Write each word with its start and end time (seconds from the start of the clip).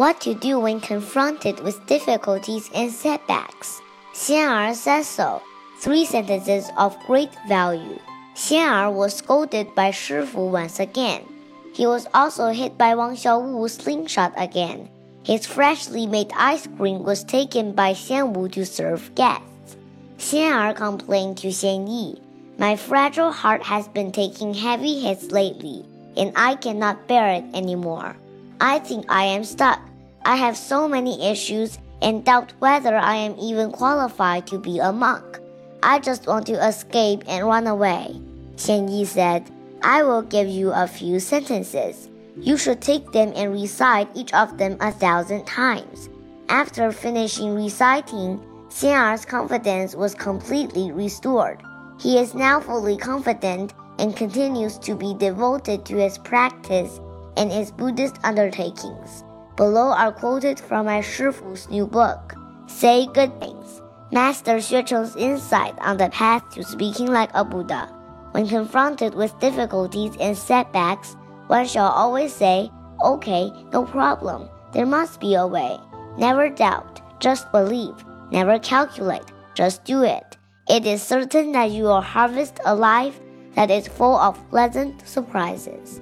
What 0.00 0.18
to 0.22 0.32
do 0.32 0.58
when 0.58 0.80
confronted 0.80 1.60
with 1.60 1.84
difficulties 1.84 2.70
and 2.74 2.90
setbacks. 2.90 3.82
Xian'er 4.14 4.74
says 4.74 5.06
so. 5.06 5.42
Three 5.76 6.06
sentences 6.06 6.70
of 6.78 6.96
great 7.04 7.28
value. 7.46 8.00
Xian'er 8.34 8.90
was 8.90 9.16
scolded 9.16 9.74
by 9.74 9.90
Shifu 9.90 10.48
once 10.48 10.80
again. 10.80 11.28
He 11.74 11.86
was 11.86 12.08
also 12.14 12.48
hit 12.48 12.78
by 12.78 12.94
Wang 12.94 13.12
Xiaowu's 13.14 13.74
slingshot 13.74 14.32
again. 14.38 14.88
His 15.22 15.44
freshly 15.44 16.06
made 16.06 16.32
ice 16.34 16.66
cream 16.78 17.04
was 17.04 17.22
taken 17.22 17.72
by 17.74 17.92
Xian 17.92 18.32
Wu 18.32 18.48
to 18.56 18.64
serve 18.64 19.14
guests. 19.14 19.76
Xian'er 20.16 20.74
complained 20.74 21.36
to 21.44 21.48
Xian 21.48 21.84
Yi, 21.84 22.16
My 22.56 22.74
fragile 22.74 23.32
heart 23.32 23.64
has 23.64 23.86
been 23.88 24.12
taking 24.12 24.54
heavy 24.54 25.00
hits 25.00 25.30
lately, 25.30 25.84
and 26.16 26.32
I 26.36 26.56
cannot 26.56 27.06
bear 27.06 27.28
it 27.34 27.44
anymore. 27.52 28.16
I 28.62 28.78
think 28.78 29.04
I 29.12 29.24
am 29.24 29.44
stuck. 29.44 29.89
I 30.24 30.36
have 30.36 30.56
so 30.56 30.88
many 30.88 31.30
issues 31.30 31.78
and 32.02 32.24
doubt 32.24 32.52
whether 32.58 32.96
I 32.96 33.16
am 33.16 33.36
even 33.38 33.72
qualified 33.72 34.46
to 34.48 34.58
be 34.58 34.78
a 34.78 34.92
monk. 34.92 35.38
I 35.82 35.98
just 35.98 36.26
want 36.26 36.46
to 36.46 36.66
escape 36.66 37.24
and 37.26 37.46
run 37.46 37.66
away. 37.66 38.20
Xian 38.56 38.90
Yi 38.90 39.04
said, 39.06 39.50
I 39.82 40.02
will 40.02 40.22
give 40.22 40.48
you 40.48 40.72
a 40.72 40.86
few 40.86 41.20
sentences. 41.20 42.08
You 42.36 42.56
should 42.58 42.80
take 42.80 43.12
them 43.12 43.32
and 43.34 43.52
recite 43.52 44.08
each 44.14 44.32
of 44.34 44.58
them 44.58 44.76
a 44.80 44.92
thousand 44.92 45.46
times. 45.46 46.10
After 46.48 46.92
finishing 46.92 47.54
reciting, 47.54 48.40
Xian'er's 48.68 49.24
confidence 49.24 49.94
was 49.94 50.14
completely 50.14 50.92
restored. 50.92 51.62
He 51.98 52.18
is 52.18 52.34
now 52.34 52.60
fully 52.60 52.96
confident 52.96 53.72
and 53.98 54.16
continues 54.16 54.78
to 54.78 54.94
be 54.94 55.14
devoted 55.14 55.84
to 55.86 55.96
his 55.96 56.18
practice 56.18 57.00
and 57.36 57.50
his 57.50 57.70
Buddhist 57.70 58.16
undertakings. 58.22 59.24
Below 59.60 59.92
are 59.92 60.10
quoted 60.10 60.58
from 60.58 60.86
my 60.86 61.02
Shifu's 61.02 61.68
new 61.68 61.86
book, 61.86 62.34
Say 62.66 63.04
Good 63.12 63.38
Things, 63.40 63.82
Master 64.10 64.56
Xuecheng's 64.56 65.16
insight 65.16 65.74
on 65.82 65.98
the 65.98 66.08
path 66.08 66.48
to 66.54 66.64
speaking 66.64 67.08
like 67.08 67.28
a 67.34 67.44
Buddha. 67.44 67.94
When 68.30 68.48
confronted 68.48 69.14
with 69.14 69.38
difficulties 69.38 70.16
and 70.18 70.34
setbacks, 70.34 71.14
one 71.48 71.66
shall 71.66 71.90
always 71.90 72.34
say, 72.34 72.70
Okay, 73.04 73.52
no 73.70 73.84
problem. 73.84 74.48
There 74.72 74.86
must 74.86 75.20
be 75.20 75.34
a 75.34 75.46
way. 75.46 75.76
Never 76.16 76.48
doubt, 76.48 77.02
just 77.20 77.52
believe. 77.52 78.02
Never 78.32 78.58
calculate, 78.60 79.30
just 79.52 79.84
do 79.84 80.04
it. 80.04 80.38
It 80.70 80.86
is 80.86 81.02
certain 81.02 81.52
that 81.52 81.70
you 81.70 81.82
will 81.82 82.00
harvest 82.00 82.60
a 82.64 82.74
life 82.74 83.20
that 83.56 83.70
is 83.70 83.88
full 83.88 84.16
of 84.16 84.40
pleasant 84.48 85.06
surprises. 85.06 86.00